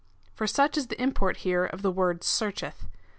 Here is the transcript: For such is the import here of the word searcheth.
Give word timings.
For 0.33 0.47
such 0.47 0.77
is 0.79 0.87
the 0.87 0.99
import 0.99 1.37
here 1.45 1.63
of 1.63 1.83
the 1.83 1.91
word 1.91 2.23
searcheth. 2.23 2.87